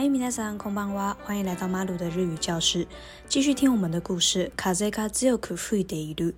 [0.00, 2.86] 嗨，皆さんこんばんは，欢迎来到马鲁的日语教室，
[3.28, 4.52] 继续听我们的故事。
[4.56, 6.36] 風が強く吹いている。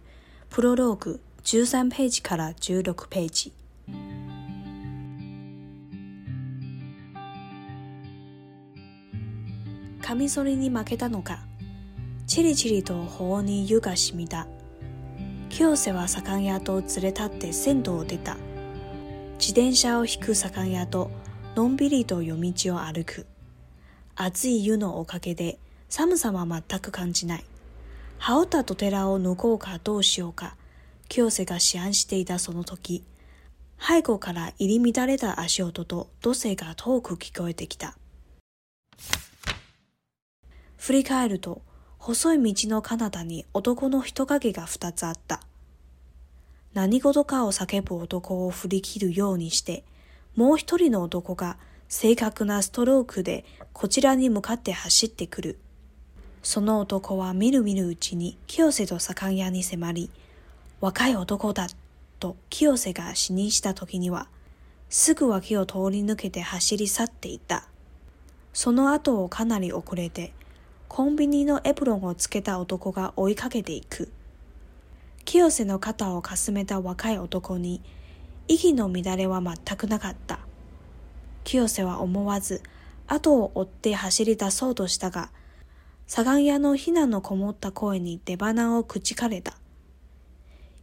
[0.48, 3.52] プロローグ十三ページから十六ページ。
[10.00, 11.40] カミソリに負けたのか。
[12.26, 14.46] チリチリと保温に湯が染みた。
[15.50, 18.38] 清瀬は左官屋と連れ立って銭湯を出た。
[19.38, 21.10] 自転車を引く左官屋と
[21.54, 23.26] のんびりと夜道を歩く。
[24.16, 27.44] 熱い湯のおかげで寒さは全く感じない。
[28.18, 30.54] 羽織ったと寺を抜こうかどうしようか、
[31.08, 33.02] 清瀬が思案していたその時、
[33.80, 37.96] 背後から入り乱れた足音と土星が遠く聞こえてきた。
[40.76, 41.62] 振り返ると、
[41.98, 45.40] 細い道の彼方に男の人影が二つあった。
[46.72, 49.82] 何事かを叫ぶ男を振り切るようにして、
[50.36, 51.58] もう一人の男が
[51.92, 55.58] 正確なストロークでこちらに向かって走ってくる。
[56.40, 60.08] その男はみるみるうちに清瀬と左官屋に迫り、
[60.80, 61.66] 若い男だ
[62.20, 64.28] と清瀬が死にした時には、
[64.88, 67.66] すぐ脇を通り抜けて走り去っていた。
[68.52, 70.32] その後をかなり遅れて、
[70.86, 74.12] コンビニのエプロンをつけた男が追いかけていく。
[75.24, 77.82] 清瀬の肩をかすめた若い男に、
[78.46, 80.38] 息の乱れは全くなかった。
[81.44, 82.62] 清瀬は思わず、
[83.06, 85.30] 後を追って走り出そうとしたが、
[86.06, 89.54] 左岸屋の避難のこもった声に出鼻をくちかれた。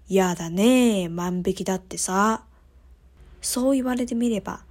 [0.10, 2.44] やだねえ、万引きだってさ。
[3.42, 4.64] そう言われてみれば、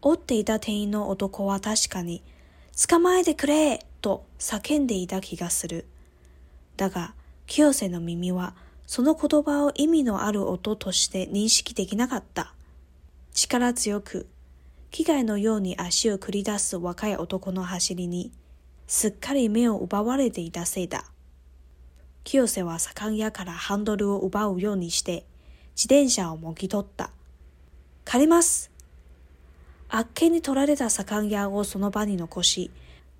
[0.00, 2.22] 追っていた店員の男は確かに、
[2.88, 5.86] 捕まえてくれと叫んでいた気がする。
[6.76, 7.14] だが、
[7.46, 8.54] 清瀬の耳は、
[8.86, 12.54] その言葉を意味のある音として認識できなかった。
[13.34, 14.28] 力強く
[14.96, 18.32] 機械のように足を繰り出す若い男の走りに、
[18.86, 21.04] すっかり目を奪われていたせいだ。
[22.24, 25.26] 清瀬は左官屋からハンドルを奪うようにして、
[25.76, 27.10] 自転車をもぎ取った。
[28.06, 28.70] 借ります
[29.90, 32.70] あっけに取られた左官屋をその場に残し、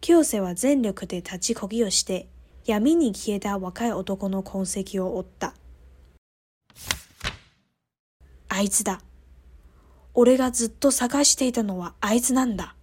[0.01, 2.27] 清瀬は全力で立ちこぎをして、
[2.65, 5.53] 闇に消えた若い男の痕跡を追った。
[8.49, 9.03] あいつだ。
[10.19, 12.75] 俺がずっと探していたのはあいつなんだ。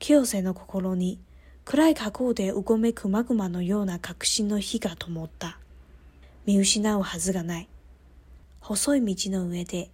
[0.00, 1.20] 清瀬の心に
[1.64, 5.56] 暗い河口でうごめくマグマのような確信の火が灯った。
[6.44, 7.68] 見失うはずがない。
[8.58, 9.88] 細い道の上で、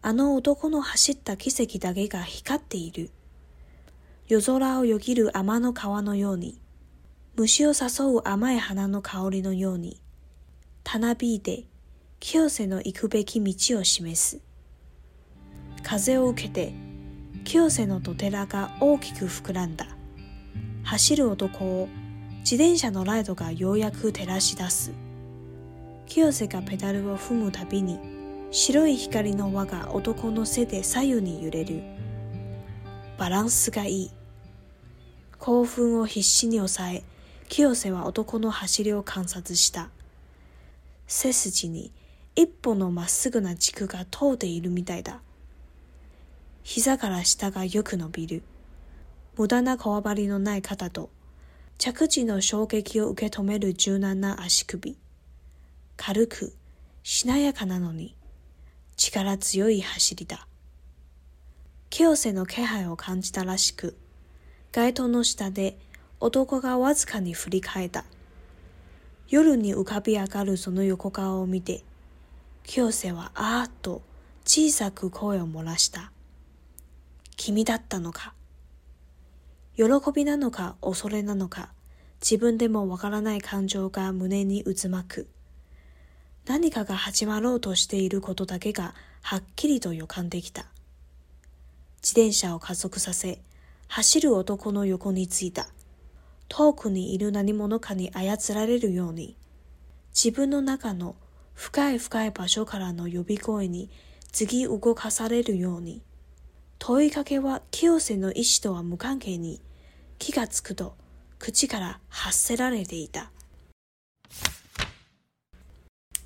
[0.00, 3.10] あの男の走った奇跡だけが光っている。
[4.28, 6.58] 夜空をよぎる天の川のように、
[7.36, 10.00] 虫を誘う甘い花の香りのように、
[10.84, 11.64] たなびいて
[12.18, 14.40] 清瀬の行くべき道を示す。
[15.82, 16.72] 風を受けて
[17.44, 19.86] 清瀬の土手らが大きく膨らんだ
[20.84, 21.88] 走る男を
[22.40, 24.92] 自転車のライトがようやく照らし出す
[26.06, 27.98] 清瀬がペダルを踏むたびに
[28.50, 31.82] 白い光の輪が男の背で左右に揺れる
[33.18, 34.10] バランスがいい
[35.38, 37.02] 興奮を必死に抑え
[37.48, 39.90] 清瀬は男の走りを観察した
[41.06, 41.92] 背筋に
[42.36, 45.20] 一歩のまっすぐな軸が通っているみたいだ
[46.62, 48.42] 膝から下がよく伸びる。
[49.36, 51.10] 無駄なこわばりのない肩と、
[51.78, 54.96] 着地の衝撃を受け止める柔軟な足首。
[55.96, 56.54] 軽く、
[57.02, 58.14] しなやかなのに、
[58.96, 60.46] 力強い走りだ。
[61.88, 63.96] 清瀬の気配を感じたらしく、
[64.72, 65.76] 街灯の下で
[66.20, 68.04] 男がわずかに振り返った。
[69.28, 71.82] 夜に浮かび上がるその横顔を見て、
[72.64, 74.02] 清瀬はあーっと
[74.44, 76.12] 小さく声を漏らした。
[77.42, 78.34] 君だったのか。
[79.74, 79.84] 喜
[80.14, 81.72] びなのか恐れなのか、
[82.20, 85.28] 自分でもわからない感情が胸に渦巻く。
[86.44, 88.92] 何かが始まろうとしていることだけが
[89.22, 90.66] はっきりと予感できた。
[92.02, 93.40] 自転車を加速させ、
[93.88, 95.68] 走る男の横についた。
[96.50, 99.34] 遠くにいる何者かに操られるように、
[100.10, 101.16] 自分の中の
[101.54, 103.88] 深い深い場所からの呼び声に
[104.30, 106.02] 次動かされるように、
[106.82, 109.60] 問いかけは清瀬の意思とは無関係に
[110.18, 110.94] 気がつくと
[111.38, 113.30] 口から発せられていた。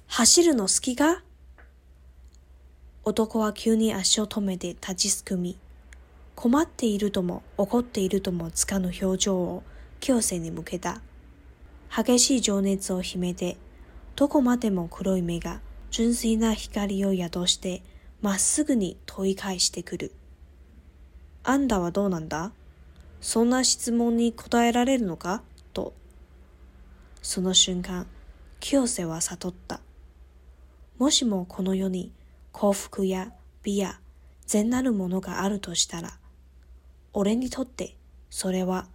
[0.06, 1.25] 走るの好きか
[3.05, 5.59] 男は急に足を止めて立ちすくみ、
[6.37, 9.65] 困っているとも怒っているともつかぬ表情を
[10.01, 11.01] 清瀬に向けた。
[11.95, 13.56] 激しい情熱を秘めて、
[14.17, 15.61] どこまでも黒い目が
[15.91, 17.83] 純粋な光を宿して、
[18.23, 20.12] まっすぐに問い返してくる。
[21.46, 22.52] あんたはどうなんだ
[23.20, 25.43] そんな質問に答えられるのか
[25.75, 25.93] と。
[27.23, 28.06] その瞬間、
[28.61, 29.81] 清瀬は悟った。
[30.99, 32.12] もしもこの世に
[32.52, 33.31] 幸福や
[33.62, 34.00] 美や
[34.46, 36.19] 善なるものがあるとしたら、
[37.12, 37.94] 俺にとって
[38.31, 38.87] それは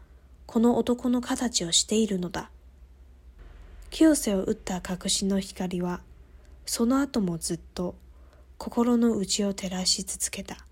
[0.48, 2.50] この男の形をしているのだ。
[3.92, 6.02] 清瀬を打った隠しの光は、
[6.66, 7.94] その後もずっと
[8.58, 10.66] 心の内を照らし続けた。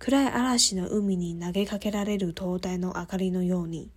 [0.00, 3.90] 暗い嵐の海に投げかけられる灯台の明かりのように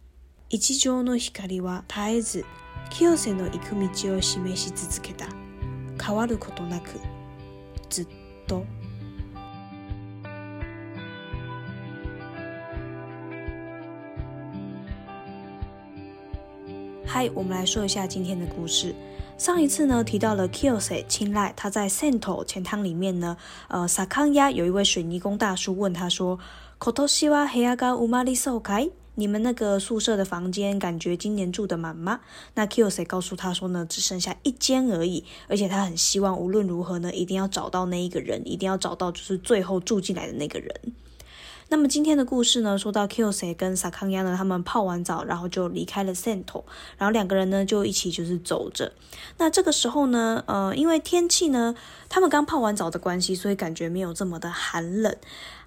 [0.50, 2.46] 一条の光は絶えず
[2.90, 5.28] 清瀬の行く道を示し続けた
[6.04, 7.00] 変わることなく
[7.90, 8.08] ずっ
[8.48, 8.66] と
[17.06, 18.96] 嗨，我们来说一下今天的故事。
[19.44, 23.36] 上一次呢，提到了 Kiyose 青睐，他在 c e n t a l 钱汤里面呢，
[23.70, 26.38] 呃，萨康亚有一位水泥工大叔问他说
[26.80, 32.20] ，Kotoshi wa heya ga umari s o kai，你们那个宿舍的房间感觉今年住的满吗？
[32.54, 40.70] 那 Kiyose 告诉他说呢，只剩下一间而已，而且他很希望无论如何呢，一定要找到那一个人，一定要找到就是最后住进来的那个人。
[41.74, 46.62] 那么今天的故事呢，说到 Kyoze 跟萨康亚呢，他们泡完澡，然后就离开了 s e n t r
[46.98, 48.92] 然后两个人呢就一起就是走着。
[49.38, 51.74] 那这个时候呢，呃，因为天气呢，
[52.10, 55.16] 他们刚泡完澡的关系，所以感觉没有这么的寒冷。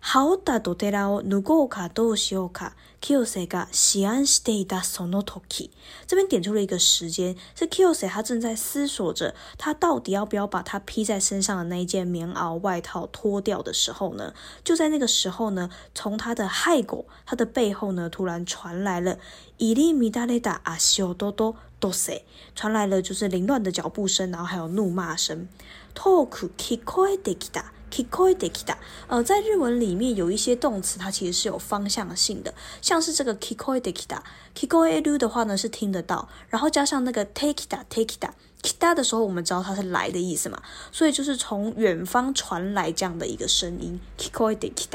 [0.06, 5.70] ハオタドテラをぬごうかどうしようかキオセが思案していたその時、
[6.06, 14.34] 这边点出了一个时间，是キオセ他正在思索着他到底要不要把他披在身上的那一件棉袄外套脱掉的时候呢？
[14.62, 19.18] 就在那个时候呢，从他的骸骨他的背后呢，突然传来了
[19.56, 22.24] 伊利米达雷达阿西ょ多多多塞，
[22.54, 25.48] 传来了就是凌乱的脚步声，然后还有怒骂声、
[25.94, 27.73] 痛苦、気苦いできた。
[28.02, 28.78] 聞到了。
[29.08, 34.22] 呃，在日文里面有一些動詞，它其實是有方向性的，像是這個聞到了。
[34.54, 36.28] 聞得到的話呢，是聽得到。
[36.48, 40.60] 然後加上那個聞到了，聞到了聞到的時候，我們知道它是來的意思嘛，
[40.90, 44.00] 所以就是從遠方傳來這樣的 ㄧ 個聲音。
[44.18, 44.48] 聞到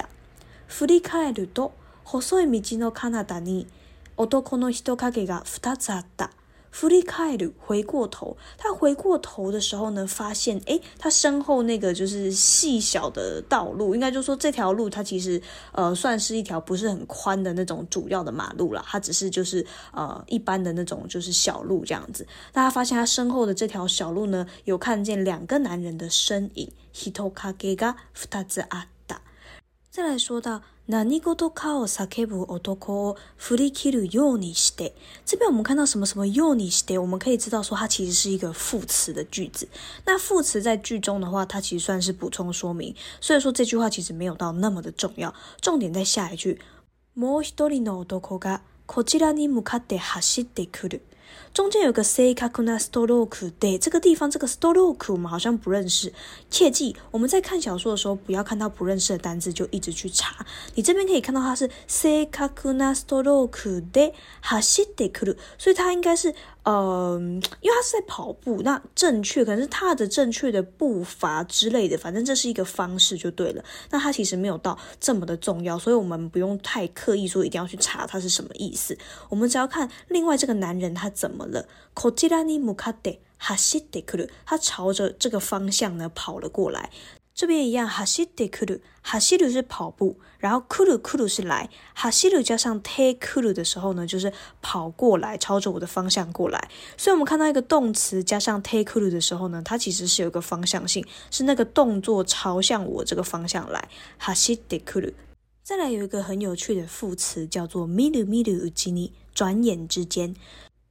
[0.04, 0.10] 了。
[0.68, 1.72] 振り返ると
[2.06, 3.68] 細い道の彼方に
[4.18, 6.31] 男の人影が二つあった。
[6.71, 22.25] 弗利凯鲁回过头，他回过头的时候呢，发现诶，他身后那个就是细小的道路，应该就是说这条路它其实呃算是一条不是很宽的那种主要的马路了，它只是就是呃一般的那种就是小路这样子。
[22.54, 26.71] 大家发现他身后的这条小路呢，有看见两个男人的身影。
[26.92, 29.19] Hitokakega futazatta。
[29.92, 30.62] 再来说到。
[30.90, 34.96] 何事かを叫ぶ男を振り切るようにして。
[35.24, 39.70] 这边我们看到什么什么ようにして，我们可以知道说它其实是一个副词的句子。
[40.06, 45.32] 那副词在句中的话，它其实算是补充说明，所以说这句话其实没有到那么的重要。
[45.62, 46.60] 重点在下一句。
[47.16, 51.02] もう一人の男がこちらに向かって走ってくる。
[51.54, 56.14] 中间有个 s a y kaku na storoku de，这个地方这个 storoku 我们好像不认识。
[56.50, 60.46] 切记，我们在看小说的时候，不要看到不认识的单字就一直去查。
[60.76, 66.34] 你这边可以看到它是 s a y kaku na storoku de hashite kuru，所以它应该是。
[66.71, 73.63] 嗯，因为他是在跑步，那正确可能是踏着正确的步伐之类的，反正这是一个方式就对了。
[73.89, 78.95] 那他其实没有到这么的重要，所以我们不用太刻意说一定要去查他是什么意思。
[79.30, 81.66] 我们只要看另外这个男人他怎么了。
[81.95, 86.92] Kotirani k a d i 他朝着这个方向呢跑了过来。
[87.40, 91.69] 这边一样，hashi d 西 k u r u h a s i u 是跑步，然后 kuru kuru 是来
[91.94, 96.69] h a s i u 加上 te kuru 的时候呢，就是跑过来，朝着我的方向过来。
[96.98, 103.88] 所以，我们看到一个动词加上 te kuru 的时候呢，它其实是有一个方向性，是那个动作朝向我这个方向来
[104.22, 105.14] ，hashi d kuru。
[105.64, 110.36] 再来有一个很有趣的副词，叫做 miu m i r uji n 转眼之间。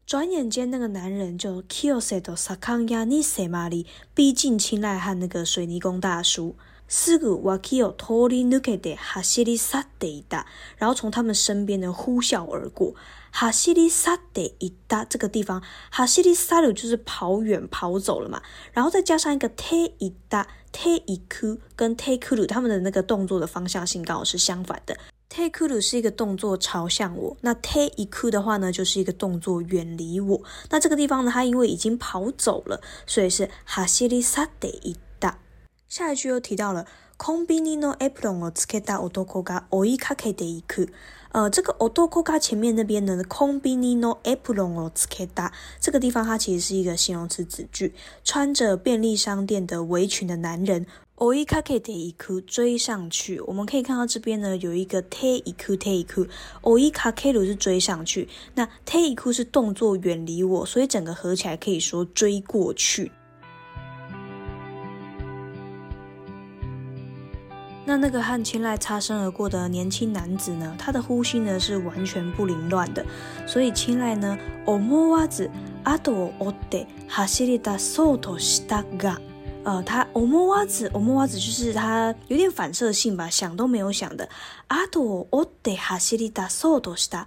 [0.09, 3.85] 转眼间那个男人就 kiosi dosa k a n y a nisimari
[4.15, 6.57] 逼近青睐和那个水泥工大叔
[6.89, 9.05] 四个 vaquio tori nuke
[10.79, 12.95] 然后从他们身边的呼啸而过
[13.31, 14.49] 哈希里萨 dei
[15.11, 18.41] 这个地方哈希里萨就是跑远跑走了嘛
[18.73, 21.03] 然后再加上一个 teiida t
[21.77, 24.97] 跟 t e i k 他们的那个动作的方向性刚好是相反的
[25.29, 30.41] テクル是一个动作朝向我，那テ k ク的话呢，就是一个动作远离我。
[30.71, 33.49] 那这个地方呢，它因为已经跑走了，所以是
[35.19, 35.39] 达。
[35.89, 36.87] 下一句又提到了
[37.19, 40.93] コンビニのエプロンをつけた男が置いかけていく。
[41.33, 47.95] 呃，这个 odokoka 前面那边呢，kombini 的コンビニのエプロ s k つけ a 这个地方它其实是一个形容词词句，
[48.25, 50.87] 穿着便利商店的围裙的男人。
[51.21, 56.29] 追いかけで行く追上去，我们可以看到这边呢有一个 t 退行く退行く，
[56.63, 63.11] 追いかける是追上去，那 t 退 k く是动作远离我，所以整个合起来可以说追过去。
[67.89, 70.77] 那那个和青睐擦身而过的年轻男子呢？
[70.79, 73.03] 他的呼吸呢是完全不凌乱的，
[73.47, 75.51] 所以青睐呢，オモワ子、
[75.85, 79.17] あとを折って走りだそうとしたが，
[79.65, 84.29] 呃，他オモワ子、オモワ子就是他有点反射性吧，想都没有想的，
[84.69, 87.27] あとを折って走りだそうとした。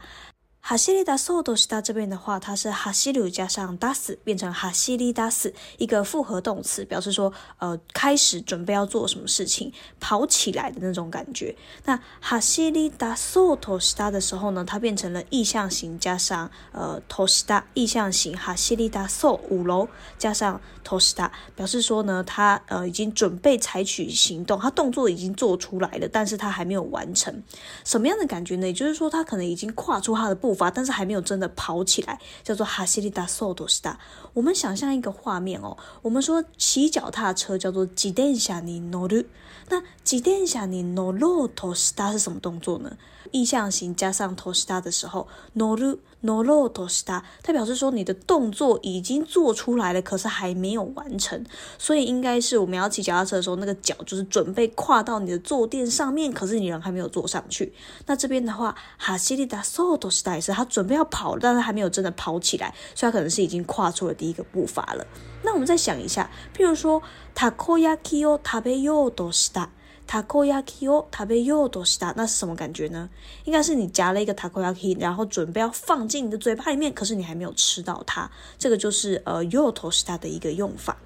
[0.63, 11.56] 哈西里达索多西达这边的话，它是哈西鲁加上达斯变成哈西里达斯一个复合动词，表示说，呃，开始准备要做什么事情，跑起来的那种感觉。
[11.86, 19.88] 那哈西里达索多西达的时候呢，它变成了意象型加上呃托西达意象型哈西里达索五楼
[20.20, 27.41] 加上托西达，表示说呢，他呃已经准备采取行动，他动作已经做出来了，但是他还没有完成，
[27.84, 28.68] 什么样的感觉呢？
[28.68, 30.50] 也就是说，他可能已经跨出他的步。
[30.51, 33.98] 步伐，但是还没有真的跑起来，叫做哈西利达索多斯达。
[34.34, 39.27] 我们想象一个画面哦，我们说骑脚踏车叫做骑电下に乗る。
[39.72, 42.98] 那几点下你 noro t o s 是什么动作呢？
[43.32, 47.06] 意象型加上 t o s 的时候，n o r noro t o s
[47.42, 51.42] 它表示说你的动作已经做出来了，可是还没有完成。
[51.78, 57.72] 所以应该是我们要骑脚踏车的时候，那个脚就是准备跨到你的坐垫上面，可是你人还没有坐上去。
[58.08, 65.08] 那这边的话，哈西利达 r i d a s 也是，他准备要跑了，但是还没有真的跑起来，所以他可能是已经跨出了第一个步伐了。
[65.44, 67.01] 那我们再想一下，譬如说。
[67.34, 69.70] タコ焼きを食べようとした。
[70.08, 72.14] タコ焼きを食べようとした。
[72.18, 73.10] 那是什么感觉呢？
[73.46, 78.30] 应该是你夹了一个タコ焼き，然后准备要放进你的嘴巴里面，可是你还没有吃到它。
[78.60, 80.98] 这个就是呃，ようとし的一个用法。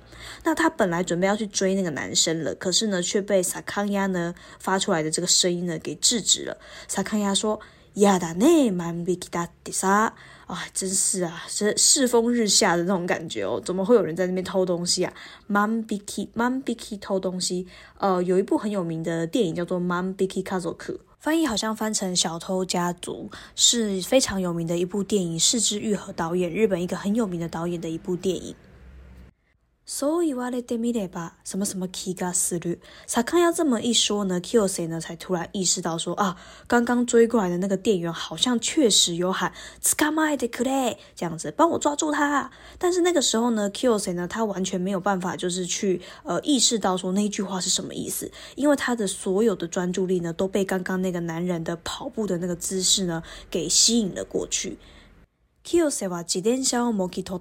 [0.44, 6.58] 那他本来准备要去追那个男生了，可是呢，却被萨カ亚呢发出来的这个声音呢给制止了。
[6.88, 7.60] 萨カ亚说
[7.96, 10.14] ：“ヤ达内まんびきだしさ。”
[10.48, 15.12] 啊，真是啊，这世风日下的那种感觉哦，怎么会有人在那边偷东西啊
[15.50, 17.66] ？Mum Biki，Mum Biki 偷东西，
[17.98, 28.54] 呃，有一部很有名的电影叫做《Mum Biki c a s o k e 翻译好像翻成《小偷家族》，是非常有名的一部电影，是之愈和导演，日本一个很有名的导演的一部电影。
[29.88, 31.38] 所以话 e 点咪嘞吧？
[31.44, 32.80] 什么什么 Kiga 思虑？
[33.06, 35.00] 才看要这么一说呢？Kyo s i 呢？
[35.00, 42.50] 才突然意识到说啊，刚刚追过来的那个店员好像确实有喊 s c a m a i d e k u e 这样子帮我抓住他。
[42.80, 44.28] 但是那个时候呢，Kyo s i 呢？
[44.28, 54.80] 他完全没有办法，就是去呃意识到说那句话是什么意思，因为他的所有的专注力呢，都被刚刚那个男人的跑步的那个姿势呢，给吸引了过去。
[55.64, 57.40] Kyo s 话几点下？Monkeyto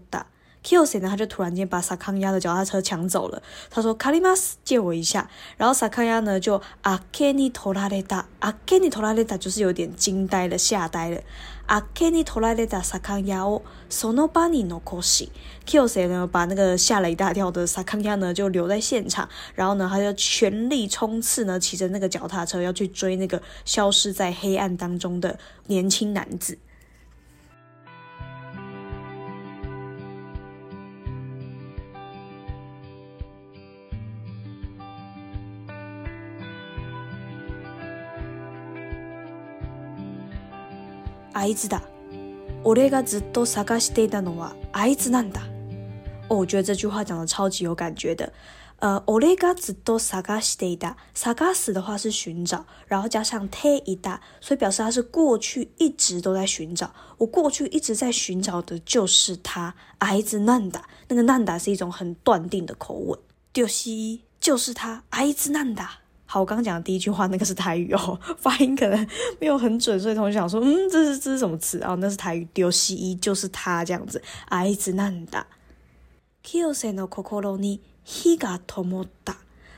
[0.64, 1.08] k i o s i 呢？
[1.10, 3.40] 他就突然间把萨康亚的脚踏车抢走了。
[3.70, 5.28] 他说：“卡里马斯，借我一下。”
[5.58, 11.20] 然后萨康亚呢，就阿肯尼托拉雷达，阿肯尼托拉雷达就是有点惊呆了，吓呆了。
[11.66, 15.28] 阿肯尼托拉雷达，萨康亚哦，sono bani no cosi。
[15.66, 16.26] k i o l 谁呢？
[16.26, 19.28] 把那个吓了一大跳的萨康亚呢，就留在现场。
[19.54, 26.58] 然后呢，他就全力冲刺呢，骑着那个脚踏车要去追那个消失在黑暗当中的年轻男子。
[41.44, 41.82] アイだ。
[42.64, 45.42] 俺がずっと探していたのはアイズなんだ。
[46.30, 48.32] 哦，我觉得这句话讲的超级有感觉的。
[48.78, 50.96] 呃，俺がずっと探していた。
[51.12, 56.90] 探し的话是寻找，然后加上ていた，所以表示他是过去一直都在寻找。
[57.18, 59.74] 我过去一直在寻找的就是他。
[60.00, 60.84] アイズなんだ。
[61.08, 63.18] 那个なんだ是一种很断定的口吻。
[63.52, 63.90] 就是，
[64.40, 65.02] 就是他。
[65.10, 65.98] アイズなんだ。
[66.26, 69.06] 好，我刚刚讲的第一句话那个是台语哦，发音可能
[69.40, 71.94] 没有很准，所以同学想说，嗯，这是这是什么词啊？
[71.96, 75.46] 那是台语，丢西一就是他这样子，爱子难打。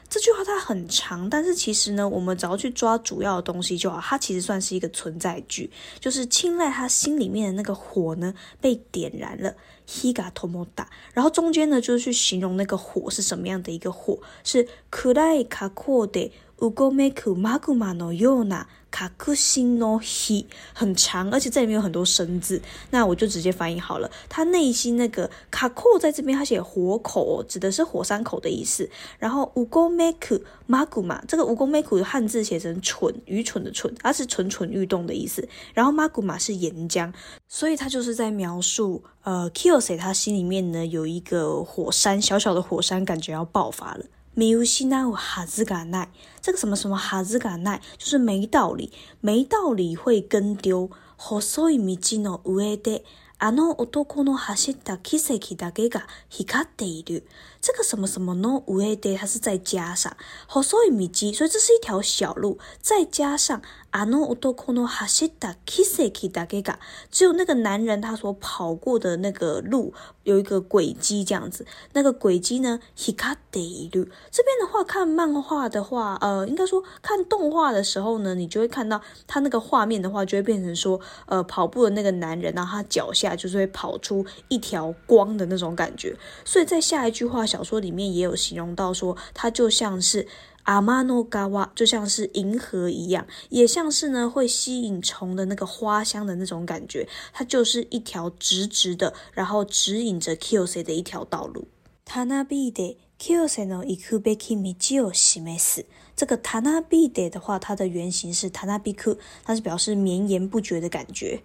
[0.09, 4.01] 这句话它很长，但是其实呢，我们只要去抓主要的东西就好。
[4.01, 9.53] 它其实算是一个存在句，就是青睐他心里面的那个火呢被点燃了。
[9.87, 18.67] o m トモ a 然后中间呢，就是去形容那个火是什么样的一个火，是クライカコのウゴメ m マグマのような。
[18.97, 22.63] 卡克西诺希很长，而且这里面有很多生字，
[22.93, 24.11] 那我就直接翻译好了。
[24.27, 28.89] 他内心那个卡库在这边，他写火口，指的是火山口的意思。
[29.19, 35.47] 然后蜈蚣梅克玛古玛，这个蜈蚣梅克汉字写成蠢，愚蠢的蠢，它是蠢蠢欲动的意思。
[35.75, 37.13] 然后玛古玛是岩浆，
[37.47, 44.07] 所以他就是在描述，呃 k y l s e 他心里面呢有一个火山，小小的火山，感觉要爆发了。
[44.39, 46.11] う有西那有哈子嘎奈，
[46.43, 50.91] 这个什么什么ずがない，就是没道理，没道理会跟丢。
[51.19, 53.03] 細い道の上で、
[53.39, 57.27] あの男の走った奇跡だけが光っている。
[57.61, 62.59] 这个什么什么 no 乌 a 的，它是在加上好所以米几，所以这是一条小路。
[62.81, 66.77] 再加上 ano odoko no hashita kiseki d a e ga，
[67.11, 69.93] 只有那个男人他所跑过的那个路
[70.25, 71.67] 有一个轨迹这样子。
[71.93, 86.17] 那个轨迹呢 h i k a e i r u 这边的话，看漫画的话，呃，应该说看动画的时候呢，你就会看到他那个画面的话，就会变成说，呃，跑步的那个男人然后他脚下就是会跑出一条光的那种感觉。
[86.45, 87.45] 所以在下一句话。
[87.57, 90.29] 小说里面也有形容到，说它就像是
[90.65, 97.09] 阿玛诺嘎哇，就像是银河一样，也像是呢会吸引虫的那个花香的那种感觉。
[97.33, 101.67] 它就是一条直直的，然后指引着 k Q C 的一条道路。
[102.07, 102.83] タナビで
[103.19, 105.87] e C の行くべき道を示します。
[106.15, 111.41] 这个タナビで的话，它的原型是タナビク，它是表示绵延不绝的感觉。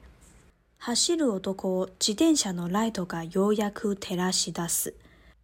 [0.81, 4.93] 走る男を自転車のライトがようやく照らし出す。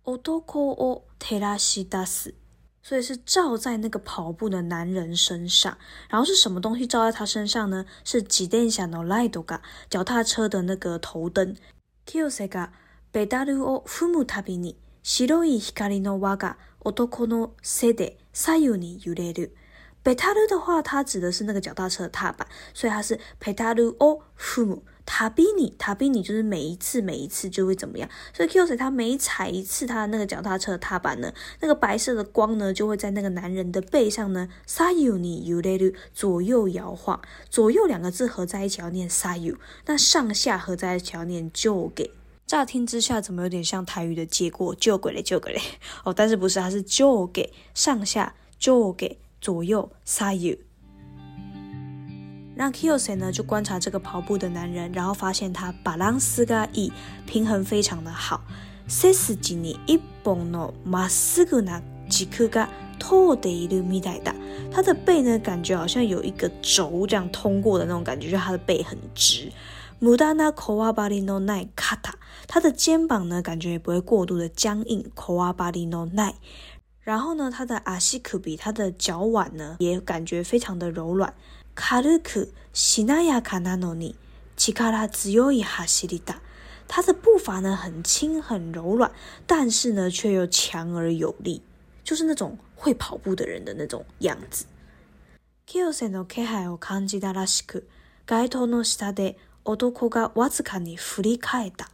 [0.10, 2.34] オトコ哦，特拉西达斯，
[2.82, 5.78] 所以是照在那个跑步的男人身上。
[6.10, 7.84] 然后是什么东西照在他身上呢？
[8.06, 9.46] 是自転下的ライト
[9.90, 11.58] 脚踏车的那个头灯。
[12.10, 12.70] 黄色が
[13.12, 16.94] ペダルを踏むたびに白い光の輪がオ
[17.28, 19.52] の背で左右に揺れる。
[20.06, 24.80] ペダル的话，它指的是那个脚踏车的踏板，所以它是ペダルを踏む。
[25.08, 28.10] 他比你，他比你，就是每一次每一次就会怎么样？
[28.34, 39.56] 所以 Q 品，他每踩一次他那个脚踏车踏板呢，那个白色的光呢，就会在那个男人的背上呢，撒有你，有来路，左右摇晃，左右两个字合在一起要念撒有。
[39.86, 42.12] 那上下合在一起要念就给。
[42.46, 45.62] 乍听之下，怎么有点像台语的结果救鬼嘞救鬼嘞？
[46.04, 50.58] 哦，但是不是，它是就给上下就给左右撒有。
[52.58, 56.94] 让 k i o s e i 呢就观察这个跑步的男人，然后发现他 b a バランスがい e
[57.28, 58.42] 平衡非常的好。
[58.88, 64.34] 四肢に一本のマスグナジクが太でいるみたいだ。
[64.72, 69.52] 他的背呢，感觉好像有一个轴这样通过的那种感觉，就是他的背很直。
[70.02, 72.14] また那こわばりのないカタ。
[72.48, 75.06] 他的肩膀呢，感觉也不会过度的僵硬。
[75.16, 76.34] こわばりのない。
[77.02, 81.36] 然后呢，他的足首比他的脚腕呢，也感觉非常的柔软。
[81.78, 84.16] 軽く、しなやかなのに、
[84.58, 86.42] 力強い走りだ。
[86.88, 89.12] 他的步伐呢很轻很柔软，
[89.46, 91.62] 但是呢却又强而有力，
[92.04, 94.66] 就是那种会跑步的人的那种样子。
[95.68, 97.84] 清瀬の気配を感じたらしく、
[98.26, 101.90] 街灯の下で男がわずかに振り返った。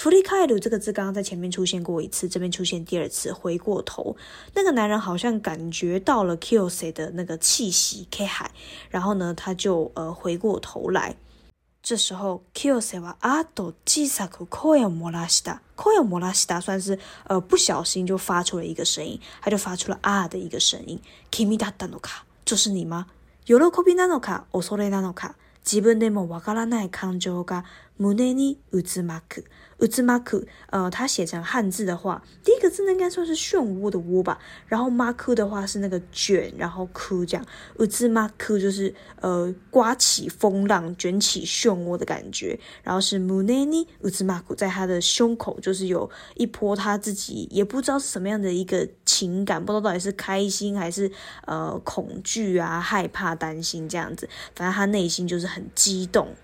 [0.00, 3.32] 弗利卡耶鲁这个字刚刚在前面出现过一次，这边出现第二次。
[3.32, 4.16] 回过头，
[4.54, 8.52] 那个男人好像感觉到了 k e o s e 的那个气息，K 海，
[8.90, 11.16] 然后呢，他就呃回过头来。
[11.82, 13.42] 这时候 k e o s e y 哇啊！
[13.42, 21.00] 哆基萨库科耶摩拉西达科耶摩拉西达算是呃不小心就发出了一个声音，他就发出了啊的一个声音。
[21.32, 22.20] キミだなのか？
[22.44, 23.06] 就是你吗？
[23.46, 25.34] よろこびなのか、恐れなのか、
[25.64, 27.64] 自分でもわからない感情が
[27.96, 29.44] 胸にうつまく。
[29.80, 34.36] 乌兹马库，呃，它写成汉字的话，第一个字呢应该算是漩涡的涡吧。
[34.66, 37.46] 然后马库的话是那个卷，然后库这样。
[37.78, 42.58] 乌兹马库就是呃，刮起风浪，卷起漩涡的感觉。
[42.82, 51.08] 然后是穆内尼乌兹马库，在他的胸口就是有一波他自己也不知道是什么样的一个情感，不知道到底是开心还是
[51.46, 54.28] 呃恐惧啊、害怕、担心这样子。
[54.56, 56.34] 反正他内心就是很激动。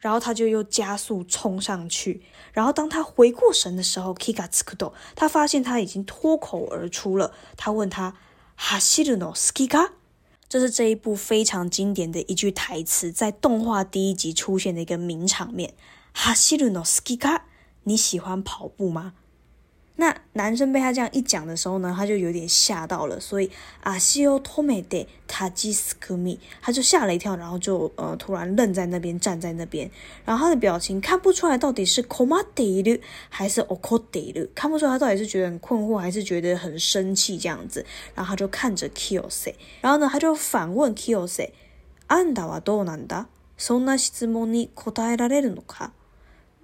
[0.00, 2.22] 然后他就又加速冲上去。
[2.52, 7.32] 然后当他回过神的时候 k i g a t s k u d o 他发现他已经脱口而出了。
[7.56, 8.14] 他问他
[8.56, 9.90] h a s 诺 i r u n o s k i k a
[10.48, 15.74] 这是这一部非常经典的一句台词，在动画第一集出现的一个名场面。
[16.12, 17.42] h a s 诺 i r u n o s k i k a
[17.84, 19.12] 你喜欢跑步吗？
[20.00, 23.50] 那男生被他这样一讲的时候呢，他就有点吓到了，所以
[23.82, 29.88] 啊西欧托美 o m a d 科 t 他就吓了一跳，然后就呃突然愣在那边，站在那边，
[30.24, 37.84] 然后他的表情看不出来到底是 komade 还是 okode 看不出来他到底是觉得很困惑还是觉得很生气这样子，
[38.14, 43.26] 然后他就看着 kiose，然后呢他就反问 kiose，anda wa o n a n d a
[43.60, 45.90] そんな質問に答えられるのか？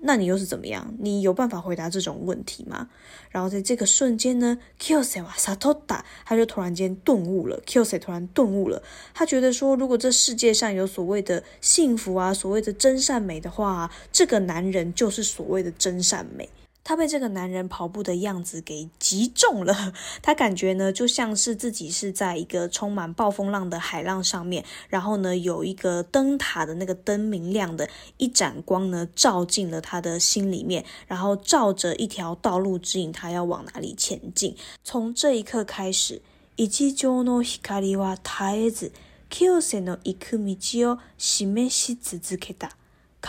[0.07, 0.95] 那你又是怎么样？
[1.01, 2.89] 你有办法回答这种问题吗？
[3.29, 8.81] 然后在这个瞬间呢 k u s s a 哇萨托 a 他就突然间顿悟了 k u s a 突然顿悟了，
[9.13, 16.49] 他觉得说，如果这世界上有所谓的幸福啊，所谓的真善美的话，这个男人就是所谓的真善美。
[16.89, 19.93] 她被这个男人跑步的样子给击中了。
[20.23, 34.57] 他感觉呢，就像是自己是在一个充满暴风浪的海浪上面，然后呢，有一个灯塔的那个灯明亮的一盏光呢，照进了他的心里面，然后照着一条道路指引他要往哪里前进。
[34.85, 36.23] 从这一刻开始，
[36.55, 38.93] 以及将诺希卡里瓦太子
[39.29, 42.55] ，Kyo seno ikumi yo s h i m e s h k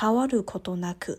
[0.05, 1.17] a w a r u koto naku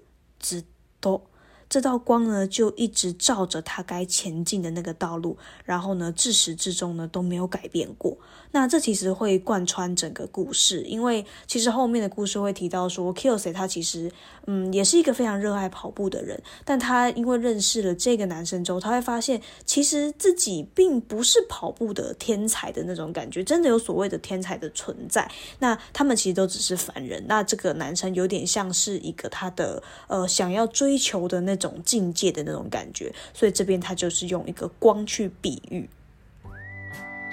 [1.68, 8.16] 这道光呢，就一直照着他该前进的那个道路，然后呢，自始至终呢都没有改变过。
[8.52, 14.10] 那这其实会贯穿整个故事，因为其实后面的故事会提到说，Kelsey 他其实，
[14.46, 25.30] 嗯，也是一个非常热爱跑步的人，但他因为认识了这个男生之后，他会发现其实自己并不是跑步的天才的那种感觉，真的有所谓的天才的存在。
[25.58, 35.88] 那他们其实都只是凡人，那这个男生有点像是一个他的呃想要追求的那种境界的那种感觉，所以这边他就是用一个光去比喻。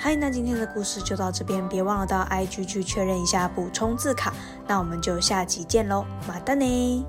[0.08, 4.32] 嗨，那今天的故事就到这边，别忘了到 IG 去确认一下补充字卡。
[4.68, 7.06] 那我们就下集见喽，马丹呢？